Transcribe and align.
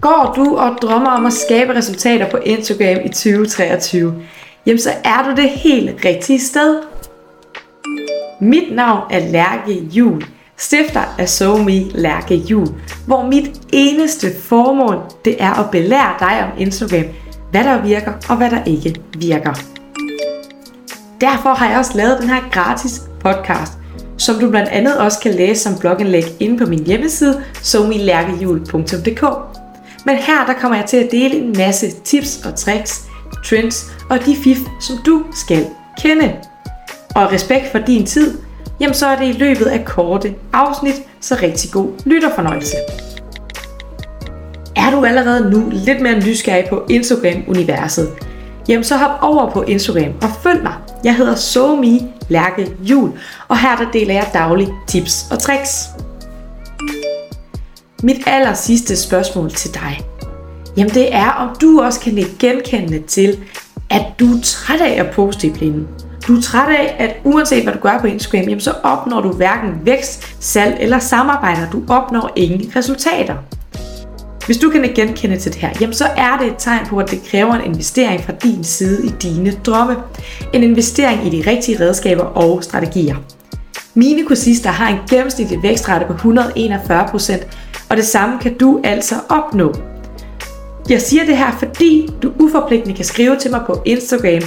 Går 0.00 0.32
du 0.36 0.56
og 0.56 0.78
drømmer 0.82 1.10
om 1.10 1.26
at 1.26 1.32
skabe 1.32 1.74
resultater 1.74 2.30
på 2.30 2.36
Instagram 2.36 3.04
i 3.04 3.08
2023, 3.08 4.14
jamen 4.66 4.80
så 4.80 4.90
er 5.04 5.22
du 5.28 5.42
det 5.42 5.50
helt 5.50 6.04
rigtige 6.04 6.40
sted. 6.40 6.82
Mit 8.40 8.74
navn 8.74 9.00
er 9.10 9.18
Lærke 9.18 9.72
Jul, 9.72 10.22
stifter 10.56 11.14
af 11.18 11.28
SoMe 11.28 11.80
Lærke 11.90 12.34
Jul, 12.34 12.66
hvor 13.06 13.26
mit 13.26 13.50
eneste 13.72 14.26
formål 14.42 14.98
det 15.24 15.42
er 15.42 15.64
at 15.64 15.70
belære 15.70 16.14
dig 16.20 16.44
om 16.44 16.58
Instagram, 16.58 17.04
hvad 17.50 17.64
der 17.64 17.82
virker 17.82 18.12
og 18.28 18.36
hvad 18.36 18.50
der 18.50 18.64
ikke 18.64 19.00
virker. 19.18 19.54
Derfor 21.20 21.54
har 21.54 21.68
jeg 21.68 21.78
også 21.78 21.96
lavet 21.96 22.18
den 22.20 22.28
her 22.28 22.50
gratis 22.52 23.02
podcast, 23.20 23.72
som 24.18 24.36
du 24.40 24.50
blandt 24.50 24.68
andet 24.68 24.98
også 24.98 25.20
kan 25.20 25.34
læse 25.34 25.62
som 25.62 25.78
blogindlæg 25.80 26.24
inde 26.40 26.58
på 26.58 26.66
min 26.66 26.86
hjemmeside 26.86 27.42
somilærkehjul.dk. 27.62 29.55
Men 30.06 30.16
her 30.16 30.46
der 30.46 30.52
kommer 30.52 30.76
jeg 30.76 30.86
til 30.86 30.96
at 30.96 31.10
dele 31.10 31.34
en 31.36 31.54
masse 31.56 31.90
tips 32.04 32.40
og 32.44 32.54
tricks, 32.54 33.04
trends 33.44 33.86
og 34.10 34.24
de 34.26 34.36
fif, 34.44 34.58
som 34.80 34.96
du 35.06 35.24
skal 35.32 35.66
kende. 36.02 36.32
Og 37.14 37.32
respekt 37.32 37.72
for 37.72 37.78
din 37.78 38.06
tid, 38.06 38.38
jamen 38.80 38.94
så 38.94 39.06
er 39.06 39.16
det 39.18 39.34
i 39.34 39.38
løbet 39.38 39.64
af 39.64 39.84
korte 39.84 40.34
afsnit, 40.52 40.94
så 41.20 41.38
rigtig 41.42 41.70
god 41.70 41.88
lytterfornøjelse. 42.04 42.76
Er 44.76 44.90
du 44.90 45.04
allerede 45.04 45.50
nu 45.50 45.70
lidt 45.72 46.00
mere 46.00 46.18
nysgerrig 46.18 46.64
på 46.70 46.86
Instagram-universet, 46.90 48.08
jamen 48.68 48.84
så 48.84 48.96
hop 48.96 49.18
over 49.22 49.50
på 49.50 49.62
Instagram 49.62 50.12
og 50.22 50.28
følg 50.42 50.62
mig. 50.62 50.74
Jeg 51.04 51.16
hedder 51.16 51.34
SoMe 51.34 52.00
Lærke 52.28 52.76
Jul, 52.82 53.10
og 53.48 53.58
her 53.58 53.76
der 53.76 53.90
deler 53.92 54.14
jeg 54.14 54.30
daglige 54.32 54.72
tips 54.88 55.26
og 55.30 55.38
tricks. 55.38 55.88
Mit 58.06 58.22
aller 58.26 58.54
sidste 58.54 58.96
spørgsmål 58.96 59.50
til 59.50 59.74
dig, 59.74 60.00
jamen 60.76 60.94
det 60.94 61.14
er, 61.14 61.30
om 61.30 61.56
du 61.60 61.80
også 61.80 62.00
kan 62.00 62.12
lægge 62.12 62.30
genkendende 62.38 63.02
til, 63.06 63.38
at 63.90 64.02
du 64.20 64.24
er 64.24 64.40
træt 64.42 64.80
af 64.80 65.00
at 65.04 65.10
poste 65.14 65.46
i 65.46 65.50
blinden. 65.50 65.88
Du 66.28 66.36
er 66.36 66.42
træt 66.42 66.68
af, 66.68 66.96
at 66.98 67.16
uanset 67.24 67.62
hvad 67.62 67.72
du 67.72 67.78
gør 67.78 67.98
på 68.00 68.06
Instagram, 68.06 68.40
jamen 68.40 68.60
så 68.60 68.74
opnår 68.82 69.20
du 69.20 69.32
hverken 69.32 69.70
vækst, 69.82 70.36
salg 70.40 70.76
eller 70.80 70.98
samarbejder. 70.98 71.70
Du 71.70 71.82
opnår 71.88 72.32
ingen 72.36 72.72
resultater. 72.76 73.34
Hvis 74.46 74.58
du 74.58 74.70
kan 74.70 74.92
genkende 74.94 75.36
til 75.36 75.52
det 75.52 75.60
her, 75.60 75.70
jamen 75.80 75.94
så 75.94 76.04
er 76.16 76.38
det 76.40 76.46
et 76.46 76.56
tegn 76.58 76.86
på, 76.86 76.98
at 76.98 77.10
det 77.10 77.22
kræver 77.30 77.54
en 77.54 77.64
investering 77.64 78.24
fra 78.24 78.32
din 78.32 78.64
side 78.64 79.06
i 79.06 79.08
dine 79.22 79.52
drømme. 79.66 79.96
En 80.52 80.62
investering 80.62 81.26
i 81.26 81.30
de 81.30 81.50
rigtige 81.50 81.80
redskaber 81.80 82.24
og 82.24 82.64
strategier. 82.64 83.16
Mine 83.98 84.24
kursister 84.24 84.70
har 84.70 84.88
en 84.88 84.98
gennemsnitlig 85.10 85.62
vækstrate 85.62 86.06
på 86.06 86.12
141%, 86.12 87.46
og 87.90 87.96
det 87.96 88.04
samme 88.04 88.38
kan 88.38 88.58
du 88.58 88.80
altså 88.84 89.14
opnå. 89.28 89.74
Jeg 90.88 91.02
siger 91.02 91.24
det 91.24 91.36
her, 91.36 91.50
fordi 91.58 92.08
du 92.22 92.32
uforpligtende 92.38 92.96
kan 92.96 93.04
skrive 93.04 93.36
til 93.36 93.50
mig 93.50 93.62
på 93.66 93.82
Instagram. 93.84 94.42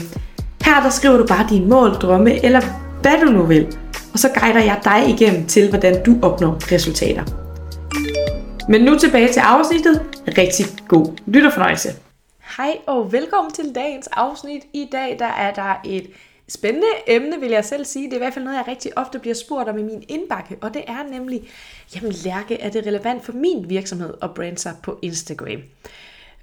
Her 0.66 0.84
der 0.84 0.90
skriver 0.90 1.18
du 1.18 1.26
bare 1.28 1.48
dine 1.50 1.66
mål, 1.66 1.90
drømme 1.90 2.46
eller 2.46 2.62
hvad 3.02 3.26
du 3.26 3.32
nu 3.32 3.44
vil. 3.44 3.78
Og 4.14 4.20
så 4.20 4.30
guider 4.40 4.64
jeg 4.64 4.80
dig 4.84 5.10
igennem 5.10 5.46
til, 5.46 5.70
hvordan 5.70 6.04
du 6.04 6.16
opnår 6.22 6.74
resultater. 6.74 7.24
Men 8.70 8.82
nu 8.82 8.98
tilbage 8.98 9.34
til 9.34 9.40
afsnittet. 9.40 10.02
Rigtig 10.38 10.66
god 10.88 11.08
lytterfornøjelse. 11.26 11.90
Hej 12.58 12.78
og 12.88 13.12
velkommen 13.12 13.54
til 13.54 13.76
dagens 13.76 14.08
afsnit. 14.08 14.62
I 14.74 14.88
dag 14.92 15.16
der 15.20 15.26
er 15.26 15.54
der 15.54 15.82
et 15.86 16.08
spændende 16.50 16.88
emne, 17.08 17.40
vil 17.40 17.50
jeg 17.50 17.66
selv 17.66 17.86
sige. 17.86 18.06
Det 18.06 18.14
er 18.14 18.18
i 18.18 18.20
hvert 18.20 18.34
fald 18.34 18.46
noget, 18.46 18.58
jeg 18.58 18.68
rigtig 18.68 18.98
ofte 18.98 19.20
bliver 19.20 19.36
spurgt 19.36 19.70
om 19.70 19.78
i 19.78 19.84
min 19.84 20.04
indbakke, 20.08 20.58
og 20.62 20.74
det 20.74 20.84
er 20.88 21.04
nemlig, 21.12 21.50
jamen 21.96 22.12
Lærke, 22.12 22.60
er 22.62 22.70
det 22.70 22.86
relevant 22.86 23.26
for 23.26 23.34
min 23.34 23.70
virksomhed 23.70 24.14
at 24.22 24.34
brande 24.34 24.58
sig 24.58 24.74
på 24.84 25.00
Instagram? 25.02 25.62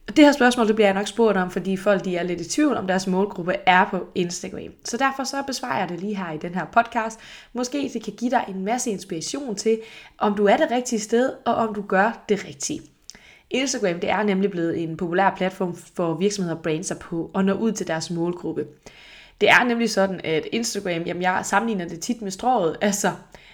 Det 0.07 0.25
her 0.25 0.33
spørgsmål 0.33 0.67
det 0.67 0.75
bliver 0.75 0.89
jeg 0.89 0.95
nok 0.95 1.07
spurgt 1.07 1.37
om, 1.37 1.51
fordi 1.51 1.77
folk 1.77 2.05
de 2.05 2.17
er 2.17 2.23
lidt 2.23 2.41
i 2.41 2.49
tvivl 2.49 2.77
om 2.77 2.87
deres 2.87 3.07
målgruppe 3.07 3.55
er 3.67 3.89
på 3.91 4.07
Instagram. 4.15 4.73
Så 4.85 4.97
derfor 4.97 5.25
så 5.25 5.43
besvarer 5.47 5.79
jeg 5.79 5.89
det 5.89 6.01
lige 6.01 6.17
her 6.17 6.33
i 6.33 6.39
den 6.39 6.55
her 6.55 6.65
podcast. 6.65 7.21
Måske 7.53 7.91
det 7.93 8.03
kan 8.03 8.13
give 8.13 8.31
dig 8.31 8.45
en 8.49 8.65
masse 8.65 8.91
inspiration 8.91 9.55
til, 9.55 9.81
om 10.19 10.35
du 10.35 10.47
er 10.47 10.57
det 10.57 10.71
rigtige 10.71 11.01
sted, 11.01 11.33
og 11.45 11.55
om 11.55 11.75
du 11.75 11.83
gør 11.83 12.25
det 12.29 12.45
rigtige. 12.45 12.81
Instagram 13.51 14.01
det 14.01 14.11
er 14.11 14.23
nemlig 14.23 14.51
blevet 14.51 14.83
en 14.83 14.97
populær 14.97 15.35
platform 15.37 15.77
for 15.77 16.15
virksomheder 16.15 16.57
at 16.57 16.63
brande 16.63 16.85
sig 16.85 16.99
på 16.99 17.31
og 17.35 17.45
nå 17.45 17.53
ud 17.53 17.73
til 17.73 17.87
deres 17.87 18.11
målgruppe. 18.11 18.67
Det 19.41 19.49
er 19.51 19.65
nemlig 19.65 19.91
sådan, 19.91 20.21
at 20.25 20.47
Instagram, 20.53 21.03
jamen 21.03 21.23
jeg 21.23 21.41
sammenligner 21.43 21.89
det 21.89 22.01
tit 22.01 22.23
med 22.23 22.31
strået, 22.31 22.77
altså 22.81 23.11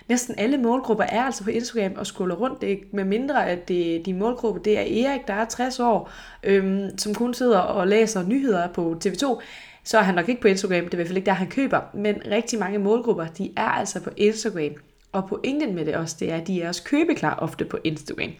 næsten 0.08 0.34
alle 0.38 0.58
målgrupper 0.58 1.04
er 1.04 1.22
altså 1.22 1.44
på 1.44 1.50
Instagram 1.50 1.92
og 1.96 2.06
scroller 2.06 2.34
rundt. 2.34 2.60
Det 2.60 2.72
er 2.72 2.76
med 2.92 3.04
mindre, 3.04 3.48
at 3.48 3.68
det, 3.68 4.06
din 4.06 4.18
målgruppe 4.18 4.60
det 4.64 4.78
er 4.78 5.08
Erik, 5.08 5.26
der 5.26 5.34
er 5.34 5.44
60 5.44 5.80
år, 5.80 6.10
øhm, 6.42 6.98
som 6.98 7.14
kun 7.14 7.34
sidder 7.34 7.58
og 7.58 7.88
læser 7.88 8.22
nyheder 8.22 8.68
på 8.68 8.96
TV2. 9.04 9.40
Så 9.84 9.98
er 9.98 10.02
han 10.02 10.14
nok 10.14 10.28
ikke 10.28 10.40
på 10.40 10.48
Instagram, 10.48 10.84
det 10.84 10.88
er 10.88 10.92
i 10.92 10.96
hvert 10.96 11.06
fald 11.06 11.16
ikke 11.16 11.26
der, 11.26 11.32
han 11.32 11.50
køber. 11.50 11.80
Men 11.94 12.22
rigtig 12.30 12.58
mange 12.58 12.78
målgrupper, 12.78 13.26
de 13.26 13.50
er 13.56 13.68
altså 13.68 14.00
på 14.00 14.10
Instagram. 14.16 14.72
Og 15.12 15.28
pointen 15.28 15.74
med 15.74 15.84
det 15.84 15.96
også, 15.96 16.16
det 16.20 16.32
er, 16.32 16.36
at 16.36 16.46
de 16.46 16.62
er 16.62 16.68
også 16.68 16.84
købeklar 16.84 17.34
ofte 17.34 17.64
på 17.64 17.78
Instagram. 17.84 18.30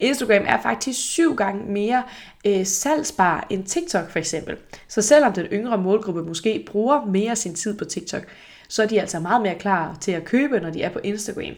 Instagram 0.00 0.42
er 0.46 0.62
faktisk 0.62 1.00
syv 1.00 1.36
gange 1.36 1.72
mere 1.72 2.02
øh, 2.46 2.66
salgsbar 2.66 3.46
end 3.50 3.64
TikTok 3.64 4.10
for 4.10 4.18
eksempel. 4.18 4.56
Så 4.88 5.02
selvom 5.02 5.32
den 5.32 5.46
yngre 5.46 5.78
målgruppe 5.78 6.22
måske 6.22 6.64
bruger 6.66 7.04
mere 7.04 7.36
sin 7.36 7.54
tid 7.54 7.78
på 7.78 7.84
TikTok, 7.84 8.22
så 8.68 8.82
er 8.82 8.86
de 8.86 9.00
altså 9.00 9.20
meget 9.20 9.42
mere 9.42 9.54
klar 9.54 9.96
til 10.00 10.12
at 10.12 10.24
købe, 10.24 10.60
når 10.60 10.70
de 10.70 10.82
er 10.82 10.90
på 10.90 10.98
Instagram. 11.04 11.54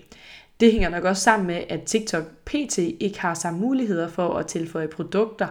Det 0.61 0.73
hænger 0.73 0.89
nok 0.89 1.05
også 1.05 1.23
sammen 1.23 1.47
med, 1.47 1.63
at 1.69 1.83
TikTok 1.83 2.25
PT 2.45 2.79
ikke 2.79 3.21
har 3.21 3.35
samme 3.35 3.61
muligheder 3.61 4.09
for 4.09 4.35
at 4.35 4.47
tilføje 4.47 4.89
produkter 4.89 5.47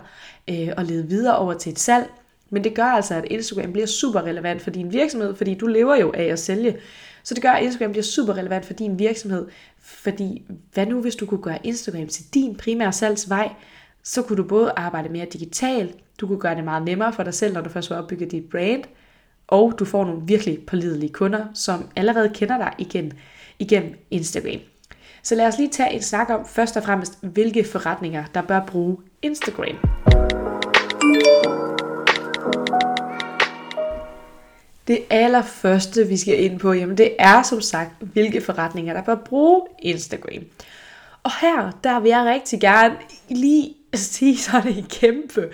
øh, 0.49 0.69
og 0.77 0.85
lede 0.85 1.07
videre 1.07 1.37
over 1.37 1.53
til 1.53 1.71
et 1.71 1.79
salg. 1.79 2.05
Men 2.49 2.63
det 2.63 2.73
gør 2.73 2.83
altså, 2.83 3.15
at 3.15 3.25
Instagram 3.25 3.71
bliver 3.71 3.87
super 3.87 4.21
relevant 4.21 4.61
for 4.61 4.69
din 4.69 4.93
virksomhed, 4.93 5.35
fordi 5.35 5.53
du 5.53 5.67
lever 5.67 5.95
jo 5.95 6.11
af 6.11 6.23
at 6.23 6.39
sælge. 6.39 6.77
Så 7.29 7.35
det 7.35 7.43
gør, 7.43 7.49
at 7.49 7.63
Instagram 7.63 7.91
bliver 7.91 8.03
super 8.03 8.37
relevant 8.37 8.65
for 8.65 8.73
din 8.73 8.99
virksomhed. 8.99 9.47
Fordi 9.79 10.45
hvad 10.73 10.85
nu, 10.85 11.01
hvis 11.01 11.15
du 11.15 11.25
kunne 11.25 11.41
gøre 11.41 11.57
Instagram 11.63 12.07
til 12.07 12.33
din 12.33 12.55
primære 12.55 12.93
salgsvej? 12.93 13.49
Så 14.03 14.21
kunne 14.21 14.37
du 14.37 14.43
både 14.43 14.71
arbejde 14.75 15.09
mere 15.09 15.25
digitalt, 15.25 15.95
du 16.19 16.27
kunne 16.27 16.39
gøre 16.39 16.55
det 16.55 16.63
meget 16.63 16.83
nemmere 16.83 17.13
for 17.13 17.23
dig 17.23 17.33
selv, 17.33 17.53
når 17.53 17.61
du 17.61 17.69
først 17.69 17.89
har 17.89 17.95
opbygget 17.95 18.31
dit 18.31 18.49
brand, 18.51 18.83
og 19.47 19.73
du 19.79 19.85
får 19.85 20.05
nogle 20.05 20.21
virkelig 20.25 20.59
pålidelige 20.67 21.13
kunder, 21.13 21.45
som 21.53 21.89
allerede 21.95 22.29
kender 22.33 22.57
dig 22.57 22.73
igen, 22.77 23.13
igennem 23.59 23.93
Instagram. 24.11 24.59
Så 25.23 25.35
lad 25.35 25.47
os 25.47 25.57
lige 25.57 25.69
tage 25.69 25.93
en 25.93 26.01
snak 26.01 26.29
om 26.29 26.45
først 26.45 26.77
og 26.77 26.83
fremmest, 26.83 27.19
hvilke 27.21 27.63
forretninger, 27.63 28.23
der 28.33 28.41
bør 28.41 28.65
bruge 28.65 28.97
Instagram. 29.21 29.75
Det 34.89 35.03
allerførste, 35.09 36.07
vi 36.07 36.17
skal 36.17 36.43
ind 36.43 36.59
på, 36.59 36.73
jamen 36.73 36.97
det 36.97 37.15
er 37.19 37.43
som 37.43 37.61
sagt, 37.61 37.91
hvilke 37.99 38.41
forretninger, 38.41 38.93
der 38.93 39.03
bør 39.03 39.15
bruge 39.15 39.61
Instagram. 39.81 40.43
Og 41.23 41.31
her, 41.41 41.79
der 41.83 41.99
vil 41.99 42.09
jeg 42.09 42.25
rigtig 42.25 42.59
gerne 42.59 42.95
lige 43.29 43.75
sige, 43.93 44.37
så 44.37 44.57
er 44.57 44.61
det 44.61 44.77
et 44.77 44.89
kæmpe, 44.89 45.49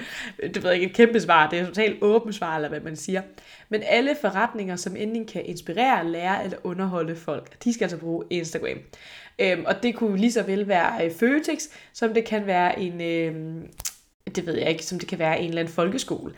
det 0.53 0.63
ved 0.63 0.71
ikke, 0.71 0.85
et 0.85 0.93
kæmpe 0.93 1.21
svar, 1.21 1.49
det 1.49 1.59
er 1.59 1.61
et 1.61 1.67
totalt 1.67 2.03
åbent 2.03 2.35
svar, 2.35 2.55
eller 2.55 2.69
hvad 2.69 2.79
man 2.79 2.95
siger. 2.95 3.21
Men 3.69 3.81
alle 3.85 4.15
forretninger, 4.21 4.75
som 4.75 4.95
enten 4.95 5.25
kan 5.25 5.45
inspirere, 5.45 6.07
lære 6.07 6.43
eller 6.43 6.57
underholde 6.63 7.15
folk, 7.15 7.63
de 7.63 7.73
skal 7.73 7.83
altså 7.83 7.97
bruge 7.97 8.23
Instagram. 8.29 8.77
Øhm, 9.39 9.65
og 9.65 9.83
det 9.83 9.95
kunne 9.95 10.17
lige 10.17 10.31
så 10.31 10.43
vel 10.43 10.67
være 10.67 11.05
øh, 11.05 11.11
Føtex, 11.11 11.61
som 11.93 12.13
det 12.13 12.25
kan 12.25 12.45
være 12.45 12.79
en, 12.79 13.01
øhm, 13.01 13.67
det 14.35 14.45
ved 14.45 14.53
jeg 14.57 14.69
ikke, 14.69 14.85
som 14.85 14.99
det 14.99 15.07
kan 15.07 15.19
være 15.19 15.39
en 15.39 15.47
eller 15.47 15.61
anden 15.61 15.73
folkeskole. 15.73 16.33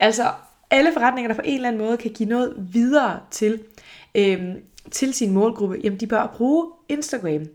Altså 0.00 0.24
alle 0.70 0.92
forretninger, 0.92 1.28
der 1.28 1.34
på 1.34 1.42
en 1.44 1.54
eller 1.54 1.68
anden 1.68 1.82
måde 1.82 1.96
kan 1.96 2.10
give 2.10 2.28
noget 2.28 2.54
videre 2.72 3.20
til, 3.30 3.60
øh, 4.14 4.40
til 4.90 5.14
sin 5.14 5.32
målgruppe, 5.32 5.80
jamen 5.84 6.00
de 6.00 6.06
bør 6.06 6.34
bruge 6.36 6.66
Instagram. 6.88 7.46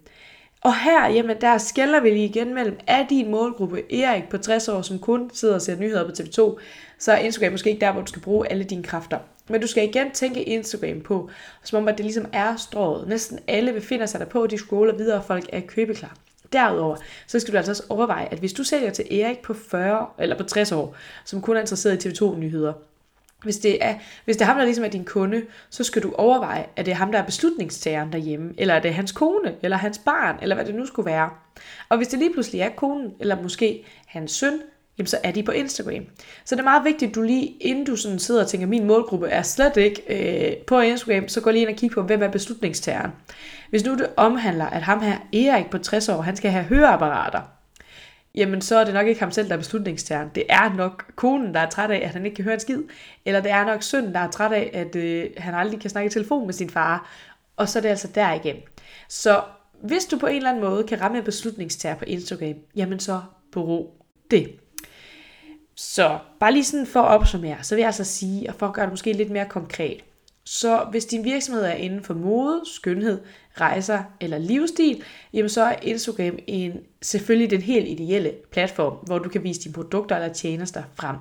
Og 0.61 0.79
her, 0.83 1.07
jamen 1.07 1.37
der 1.41 1.57
skælder 1.57 1.99
vi 1.99 2.09
lige 2.09 2.25
igen 2.25 2.53
mellem, 2.53 2.77
er 2.87 3.07
din 3.07 3.31
målgruppe 3.31 3.93
Erik 3.93 4.29
på 4.29 4.37
60 4.37 4.67
år, 4.67 4.81
som 4.81 4.99
kun 4.99 5.31
sidder 5.33 5.55
og 5.55 5.61
ser 5.61 5.75
nyheder 5.75 6.05
på 6.05 6.11
TV2, 6.11 6.59
så 6.99 7.11
er 7.11 7.17
Instagram 7.17 7.51
måske 7.51 7.69
ikke 7.69 7.85
der, 7.85 7.91
hvor 7.91 8.01
du 8.01 8.07
skal 8.07 8.21
bruge 8.21 8.51
alle 8.51 8.63
dine 8.63 8.83
kræfter. 8.83 9.19
Men 9.49 9.61
du 9.61 9.67
skal 9.67 9.89
igen 9.89 10.11
tænke 10.11 10.43
Instagram 10.43 11.01
på, 11.01 11.29
som 11.63 11.77
om 11.77 11.87
at 11.87 11.97
det 11.97 12.05
ligesom 12.05 12.25
er 12.33 12.55
strået. 12.55 13.07
Næsten 13.07 13.39
alle 13.47 13.73
befinder 13.73 14.05
sig 14.05 14.19
der 14.19 14.25
på, 14.25 14.47
de 14.47 14.57
scroller 14.57 14.95
videre, 14.95 15.17
og 15.17 15.25
folk 15.25 15.45
er 15.49 15.59
købeklar. 15.59 16.15
Derudover, 16.53 16.95
så 17.27 17.39
skal 17.39 17.51
du 17.53 17.57
altså 17.57 17.71
også 17.71 17.83
overveje, 17.89 18.27
at 18.31 18.39
hvis 18.39 18.53
du 18.53 18.63
sælger 18.63 18.91
til 18.91 19.19
Erik 19.21 19.39
på 19.39 19.53
40 19.53 20.07
eller 20.19 20.37
på 20.37 20.43
60 20.43 20.71
år, 20.71 20.95
som 21.25 21.41
kun 21.41 21.55
er 21.55 21.59
interesseret 21.59 22.05
i 22.05 22.09
TV2-nyheder, 22.09 22.73
hvis 23.43 23.57
det, 23.57 23.85
er, 23.85 23.95
hvis 24.25 24.37
det 24.37 24.41
er 24.41 24.45
ham, 24.45 24.57
der 24.57 24.65
ligesom 24.65 24.85
er 24.85 24.89
din 24.89 25.05
kunde, 25.05 25.41
så 25.69 25.83
skal 25.83 26.03
du 26.03 26.13
overveje, 26.17 26.65
at 26.75 26.85
det 26.85 26.91
er 26.91 26.95
ham, 26.95 27.11
der 27.11 27.19
er 27.19 27.25
beslutningstageren 27.25 28.11
derhjemme, 28.11 28.53
eller 28.57 28.73
er 28.73 28.79
det 28.79 28.93
hans 28.93 29.11
kone, 29.11 29.55
eller 29.61 29.77
hans 29.77 29.97
barn, 29.97 30.35
eller 30.41 30.55
hvad 30.55 30.65
det 30.65 30.75
nu 30.75 30.85
skulle 30.85 31.05
være. 31.05 31.29
Og 31.89 31.97
hvis 31.97 32.07
det 32.07 32.19
lige 32.19 32.33
pludselig 32.33 32.61
er 32.61 32.69
konen, 32.69 33.11
eller 33.19 33.41
måske 33.41 33.85
hans 34.05 34.31
søn, 34.31 34.59
jamen 34.97 35.07
så 35.07 35.17
er 35.23 35.31
de 35.31 35.43
på 35.43 35.51
Instagram. 35.51 36.05
Så 36.45 36.55
det 36.55 36.59
er 36.59 36.63
meget 36.63 36.83
vigtigt, 36.83 37.09
at 37.09 37.15
du 37.15 37.21
lige, 37.21 37.45
inden 37.45 37.85
du 37.85 37.95
sådan 37.95 38.19
sidder 38.19 38.41
og 38.41 38.47
tænker, 38.47 38.67
min 38.67 38.87
målgruppe 38.87 39.27
er 39.27 39.41
slet 39.41 39.77
ikke 39.77 40.03
øh, 40.09 40.57
på 40.57 40.79
Instagram, 40.79 41.27
så 41.27 41.41
gå 41.41 41.51
lige 41.51 41.61
ind 41.61 41.69
og 41.69 41.75
kig 41.75 41.91
på, 41.91 42.01
hvem 42.01 42.23
er 42.23 42.27
beslutningstageren. 42.27 43.11
Hvis 43.69 43.85
nu 43.85 43.93
det 43.93 44.09
omhandler, 44.17 44.65
at 44.65 44.81
ham 44.81 45.01
her 45.01 45.17
Erik 45.33 45.69
på 45.69 45.77
60 45.77 46.09
år, 46.09 46.21
han 46.21 46.35
skal 46.35 46.51
have 46.51 46.63
høreapparater, 46.63 47.41
jamen 48.35 48.61
så 48.61 48.77
er 48.77 48.83
det 48.83 48.93
nok 48.93 49.07
ikke 49.07 49.19
ham 49.19 49.31
selv, 49.31 49.47
der 49.47 49.53
er 49.53 49.57
beslutningstageren. 49.57 50.29
Det 50.35 50.43
er 50.49 50.73
nok 50.73 51.05
konen, 51.15 51.53
der 51.53 51.59
er 51.59 51.69
træt 51.69 51.91
af, 51.91 52.01
at 52.03 52.09
han 52.09 52.25
ikke 52.25 52.35
kan 52.35 52.43
høre 52.43 52.53
en 52.53 52.59
skid. 52.59 52.83
Eller 53.25 53.41
det 53.41 53.51
er 53.51 53.65
nok 53.65 53.83
sønnen, 53.83 54.13
der 54.13 54.19
er 54.19 54.31
træt 54.31 54.51
af, 54.51 54.69
at 54.73 54.95
øh, 54.95 55.29
han 55.37 55.53
aldrig 55.53 55.79
kan 55.79 55.89
snakke 55.89 56.07
i 56.07 56.11
telefon 56.11 56.45
med 56.45 56.53
sin 56.53 56.69
far. 56.69 57.09
Og 57.57 57.69
så 57.69 57.79
er 57.79 57.81
det 57.81 57.89
altså 57.89 58.07
der 58.15 58.33
igen. 58.33 58.55
Så 59.09 59.41
hvis 59.83 60.05
du 60.05 60.17
på 60.17 60.27
en 60.27 60.35
eller 60.35 60.49
anden 60.49 60.63
måde 60.63 60.83
kan 60.83 61.01
ramme 61.01 61.17
en 61.17 61.23
beslutningstager 61.23 61.95
på 61.95 62.05
Instagram, 62.05 62.55
jamen 62.75 62.99
så 62.99 63.21
brug 63.51 64.05
det. 64.31 64.59
Så 65.75 66.19
bare 66.39 66.51
lige 66.51 66.63
sådan 66.63 66.87
for 66.87 67.01
at 67.01 67.19
opsummere, 67.19 67.63
så 67.63 67.75
vil 67.75 67.81
jeg 67.81 67.87
altså 67.87 68.03
sige, 68.03 68.49
og 68.49 68.55
for 68.55 68.67
at 68.67 68.73
gøre 68.73 68.85
det 68.85 68.93
måske 68.93 69.13
lidt 69.13 69.29
mere 69.29 69.45
konkret, 69.45 70.03
så 70.45 70.87
hvis 70.91 71.05
din 71.05 71.23
virksomhed 71.23 71.63
er 71.63 71.73
inden 71.73 72.03
for 72.03 72.13
mode, 72.13 72.61
skønhed, 72.65 73.21
rejser 73.53 74.03
eller 74.19 74.37
livsstil, 74.37 75.03
jamen 75.33 75.49
så 75.49 75.61
er 75.63 75.75
Instagram 75.81 76.37
en, 76.47 76.73
selvfølgelig 77.01 77.49
den 77.49 77.61
helt 77.61 77.87
ideelle 77.87 78.33
platform, 78.51 78.93
hvor 79.05 79.19
du 79.19 79.29
kan 79.29 79.43
vise 79.43 79.61
dine 79.61 79.73
produkter 79.73 80.15
eller 80.15 80.33
tjenester 80.33 80.83
frem. 80.95 81.15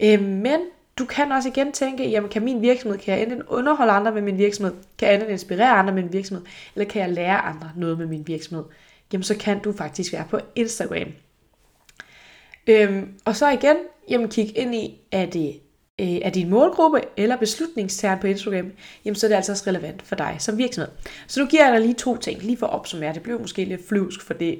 Øh, 0.00 0.22
men 0.22 0.60
du 0.98 1.04
kan 1.04 1.32
også 1.32 1.48
igen 1.48 1.72
tænke, 1.72 2.08
jamen 2.08 2.30
kan 2.30 2.44
min 2.44 2.62
virksomhed, 2.62 2.98
kan 2.98 3.14
jeg 3.14 3.22
enten 3.22 3.42
underholde 3.42 3.92
andre 3.92 4.12
med 4.12 4.22
min 4.22 4.38
virksomhed, 4.38 4.74
kan 4.98 5.08
jeg 5.08 5.14
enten 5.14 5.30
inspirere 5.30 5.70
andre 5.70 5.94
med 5.94 6.02
min 6.02 6.12
virksomhed, 6.12 6.44
eller 6.74 6.88
kan 6.88 7.02
jeg 7.02 7.10
lære 7.10 7.38
andre 7.38 7.70
noget 7.76 7.98
med 7.98 8.06
min 8.06 8.26
virksomhed? 8.26 8.64
Jamen 9.12 9.22
så 9.22 9.36
kan 9.36 9.60
du 9.60 9.72
faktisk 9.72 10.12
være 10.12 10.24
på 10.30 10.38
Instagram. 10.54 11.08
Øhm, 12.66 13.14
og 13.24 13.36
så 13.36 13.50
igen, 13.50 13.76
jamen 14.08 14.28
kig 14.28 14.58
ind 14.58 14.74
i, 14.74 15.00
er 15.12 15.26
det 15.26 15.60
øh, 16.02 16.08
er 16.08 16.30
din 16.30 16.50
målgruppe 16.50 17.00
eller 17.16 17.36
beslutningstageren 17.36 18.20
på 18.20 18.26
Instagram, 18.26 18.72
jamen 19.04 19.16
så 19.16 19.26
er 19.26 19.28
det 19.28 19.36
altså 19.36 19.52
også 19.52 19.64
relevant 19.66 20.02
for 20.02 20.16
dig 20.16 20.36
som 20.38 20.58
virksomhed. 20.58 20.92
Så 21.26 21.40
nu 21.40 21.46
giver 21.46 21.64
jeg 21.64 21.72
dig 21.72 21.80
lige 21.80 21.94
to 21.94 22.16
ting, 22.16 22.42
lige 22.42 22.56
for 22.56 22.66
at 22.66 22.72
opsummere. 22.72 23.14
Det 23.14 23.22
bliver 23.22 23.38
måske 23.38 23.64
lidt 23.64 23.88
flyvsk, 23.88 24.22
for 24.22 24.34
det, 24.34 24.58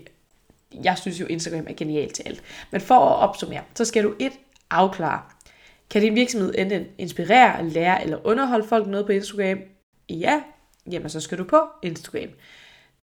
jeg 0.84 0.98
synes 0.98 1.20
jo, 1.20 1.26
Instagram 1.26 1.66
er 1.68 1.74
genialt 1.74 2.14
til 2.14 2.22
alt. 2.26 2.42
Men 2.70 2.80
for 2.80 2.94
at 2.94 3.28
opsummere, 3.28 3.62
så 3.74 3.84
skal 3.84 4.04
du 4.04 4.14
et 4.18 4.32
afklare, 4.70 5.22
kan 5.90 6.02
din 6.02 6.14
virksomhed 6.14 6.54
enten 6.58 6.84
inspirere, 6.98 7.68
lære 7.68 8.04
eller 8.04 8.26
underholde 8.26 8.68
folk 8.68 8.86
noget 8.86 9.06
på 9.06 9.12
Instagram? 9.12 9.58
Ja, 10.10 10.42
jamen 10.90 11.08
så 11.08 11.20
skal 11.20 11.38
du 11.38 11.44
på 11.44 11.60
Instagram. 11.82 12.28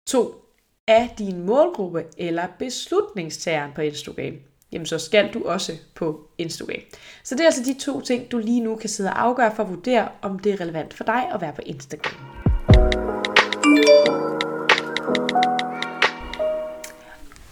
2. 0.08 0.46
Er 0.88 1.08
din 1.18 1.46
målgruppe 1.46 2.06
eller 2.18 2.48
beslutningstageren 2.60 3.72
på 3.76 3.82
Instagram? 3.82 4.34
Jamen 4.72 4.86
så 4.86 4.98
skal 4.98 5.34
du 5.34 5.44
også 5.44 5.74
på 5.96 6.28
Instagram. 6.38 6.82
Så 7.24 7.36
det 7.36 7.42
er 7.42 7.46
altså 7.46 7.64
de 7.66 7.80
to 7.80 8.02
ting, 8.02 8.32
du 8.32 8.38
lige 8.38 8.62
nu 8.62 8.76
kan 8.76 8.90
sidde 8.90 9.10
og 9.10 9.22
afgøre 9.22 9.56
for 9.56 9.64
at 9.64 9.70
vurdere, 9.70 10.08
om 10.22 10.40
det 10.40 10.54
er 10.54 10.62
relevant 10.62 10.94
for 10.94 11.04
dig 11.04 11.32
at 11.34 11.42
være 11.42 11.54
på 11.54 11.62
Instagram. 11.66 12.16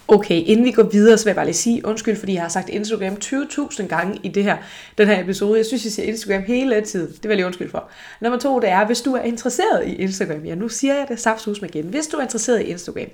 Okay, 0.10 0.44
inden 0.46 0.66
vi 0.66 0.72
går 0.72 0.84
videre, 0.84 1.18
så 1.18 1.24
vil 1.24 1.30
jeg 1.30 1.36
bare 1.36 1.46
lige 1.46 1.56
sige 1.56 1.86
undskyld, 1.86 2.16
fordi 2.16 2.34
jeg 2.34 2.42
har 2.42 2.50
sagt 2.50 2.70
Instagram 2.70 3.14
20.000 3.24 3.88
gange 3.88 4.20
i 4.24 4.28
det 4.28 4.44
her, 4.44 4.58
den 4.98 5.08
her 5.08 5.24
episode. 5.24 5.58
Jeg 5.58 5.66
synes, 5.66 5.84
jeg 5.84 5.92
siger 5.92 6.08
Instagram 6.08 6.44
hele 6.44 6.82
tiden. 6.82 7.08
Det 7.08 7.24
vil 7.24 7.30
jeg 7.30 7.36
lige 7.36 7.46
undskylde 7.46 7.72
for. 7.72 7.90
Nummer 8.22 8.40
to, 8.40 8.60
det 8.60 8.70
er, 8.70 8.86
hvis 8.86 9.02
du 9.02 9.14
er 9.14 9.22
interesseret 9.22 9.88
i 9.88 9.96
Instagram. 9.96 10.46
Ja, 10.46 10.56
nu 10.56 10.70
siger 10.70 10.94
jeg 10.94 11.06
det 11.10 11.20
saftsus 11.20 11.58
igen. 11.58 11.86
Hvis 11.86 12.08
du 12.08 12.18
er 12.18 12.22
interesseret 12.22 12.62
i 12.62 12.64
Instagram, 12.64 13.08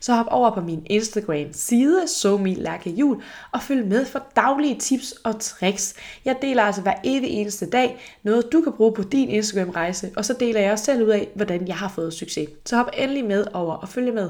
så 0.00 0.12
hop 0.12 0.26
over 0.30 0.54
på 0.54 0.60
min 0.60 0.86
Instagram-side, 0.86 2.08
SoMe 2.08 2.54
Lærke 2.54 2.90
Jul, 2.90 3.22
og 3.52 3.62
følg 3.62 3.86
med 3.86 4.04
for 4.04 4.22
daglige 4.36 4.78
tips 4.78 5.14
og 5.24 5.40
tricks. 5.40 5.94
Jeg 6.24 6.36
deler 6.42 6.62
altså 6.62 6.82
hver 6.82 6.94
evig 7.04 7.30
eneste 7.30 7.70
dag 7.70 8.18
noget, 8.22 8.52
du 8.52 8.60
kan 8.60 8.72
bruge 8.72 8.92
på 8.92 9.02
din 9.02 9.28
Instagram-rejse, 9.28 10.10
og 10.16 10.24
så 10.24 10.34
deler 10.40 10.60
jeg 10.60 10.72
også 10.72 10.84
selv 10.84 11.02
ud 11.02 11.10
af, 11.10 11.28
hvordan 11.34 11.68
jeg 11.68 11.76
har 11.76 11.92
fået 11.94 12.12
succes. 12.12 12.48
Så 12.66 12.76
hop 12.76 12.90
endelig 12.98 13.24
med 13.24 13.44
over 13.52 13.74
og 13.74 13.88
følg 13.88 14.14
med. 14.14 14.28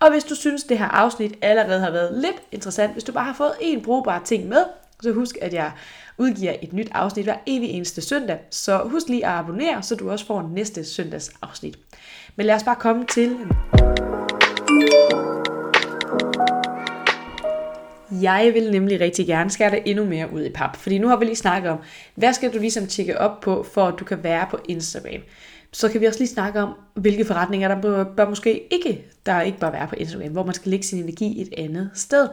Og 0.00 0.10
hvis 0.10 0.24
du 0.24 0.34
synes, 0.34 0.64
det 0.64 0.78
her 0.78 0.88
afsnit 0.88 1.34
allerede 1.42 1.80
har 1.80 1.90
været 1.90 2.20
lidt 2.20 2.42
interessant, 2.52 2.92
hvis 2.92 3.04
du 3.04 3.12
bare 3.12 3.24
har 3.24 3.34
fået 3.34 3.52
en 3.60 3.82
brugbar 3.82 4.22
ting 4.24 4.48
med, 4.48 4.64
så 5.02 5.12
husk, 5.12 5.36
at 5.42 5.54
jeg 5.54 5.72
udgiver 6.18 6.54
et 6.62 6.72
nyt 6.72 6.88
afsnit 6.92 7.24
hver 7.24 7.36
evig 7.46 7.70
eneste 7.70 8.02
søndag. 8.02 8.38
Så 8.50 8.78
husk 8.78 9.08
lige 9.08 9.26
at 9.26 9.32
abonnere, 9.32 9.82
så 9.82 9.94
du 9.94 10.10
også 10.10 10.26
får 10.26 10.50
næste 10.54 10.84
søndags 10.84 11.30
afsnit. 11.42 11.78
Men 12.36 12.46
lad 12.46 12.54
os 12.54 12.62
bare 12.62 12.76
komme 12.76 13.04
til... 13.04 13.36
Jeg 18.22 18.50
vil 18.54 18.70
nemlig 18.70 19.00
rigtig 19.00 19.26
gerne 19.26 19.50
skære 19.50 19.70
dig 19.70 19.82
endnu 19.86 20.04
mere 20.04 20.32
ud 20.32 20.44
i 20.44 20.50
pap, 20.50 20.76
fordi 20.76 20.98
nu 20.98 21.08
har 21.08 21.16
vi 21.16 21.24
lige 21.24 21.36
snakket 21.36 21.70
om, 21.70 21.78
hvad 22.14 22.32
skal 22.32 22.52
du 22.52 22.58
ligesom 22.58 22.86
tjekke 22.86 23.20
op 23.20 23.40
på, 23.40 23.66
for 23.72 23.86
at 23.86 23.94
du 23.98 24.04
kan 24.04 24.24
være 24.24 24.46
på 24.50 24.58
Instagram 24.68 25.20
så 25.76 25.88
kan 25.88 26.00
vi 26.00 26.06
også 26.06 26.20
lige 26.20 26.28
snakke 26.28 26.60
om, 26.60 26.74
hvilke 26.94 27.24
forretninger 27.24 27.68
der 27.68 27.80
bør, 27.80 28.04
bør 28.04 28.28
måske 28.28 28.74
ikke, 28.74 29.04
der 29.26 29.40
ikke 29.40 29.58
bør 29.58 29.70
være 29.70 29.88
på 29.88 29.94
Instagram, 29.94 30.32
hvor 30.32 30.44
man 30.44 30.54
skal 30.54 30.70
lægge 30.70 30.86
sin 30.86 31.02
energi 31.02 31.42
et 31.42 31.54
andet 31.58 31.90
sted. 31.94 32.28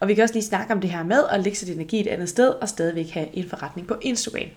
Og 0.00 0.08
vi 0.08 0.14
kan 0.14 0.22
også 0.22 0.34
lige 0.34 0.44
snakke 0.44 0.72
om 0.72 0.80
det 0.80 0.90
her 0.90 1.02
med 1.02 1.22
at 1.30 1.40
lægge 1.40 1.58
sin 1.58 1.74
energi 1.74 2.00
et 2.00 2.06
andet 2.06 2.28
sted, 2.28 2.48
og 2.48 2.68
stadigvæk 2.68 3.10
have 3.10 3.26
en 3.32 3.48
forretning 3.48 3.88
på 3.88 3.94
Instagram. 4.00 4.48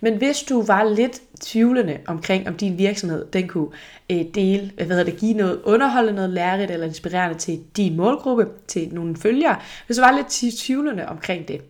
Men 0.00 0.16
hvis 0.16 0.42
du 0.42 0.62
var 0.62 0.84
lidt 0.84 1.20
tvivlende 1.40 1.98
omkring, 2.06 2.48
om 2.48 2.54
din 2.54 2.78
virksomhed 2.78 3.26
den 3.32 3.48
kunne 3.48 3.68
øh, 4.10 4.24
dele, 4.34 4.72
hvad 4.76 4.86
hedder 4.86 5.04
det, 5.04 5.16
give 5.16 5.34
noget 5.34 5.60
underholdende, 5.64 6.14
noget 6.14 6.30
lærerigt 6.30 6.70
eller 6.70 6.86
inspirerende 6.86 7.38
til 7.38 7.60
din 7.76 7.96
målgruppe, 7.96 8.46
til 8.66 8.88
nogle 8.94 9.16
følgere, 9.16 9.56
hvis 9.86 9.96
du 9.96 10.02
var 10.02 10.16
lidt 10.16 10.56
tvivlende 10.56 11.06
omkring 11.06 11.48
det, 11.48 11.60